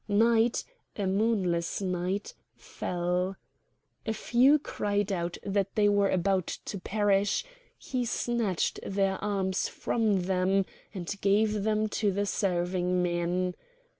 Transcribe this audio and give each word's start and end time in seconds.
Night—a 0.07 1.05
moonless 1.05 1.79
light—fell. 1.79 3.35
A 4.07 4.13
few 4.13 4.57
cried 4.57 5.11
out 5.11 5.37
that 5.45 5.75
they 5.75 5.87
were 5.87 6.09
about 6.09 6.47
to 6.65 6.79
perish; 6.79 7.45
he 7.77 8.03
snatched 8.03 8.79
their 8.83 9.23
arms 9.23 9.67
from 9.67 10.21
them, 10.23 10.65
and 10.91 11.15
gave 11.21 11.61
them 11.61 11.87
to 11.89 12.11
the 12.11 12.25
serving 12.25 13.03
men. 13.03 13.53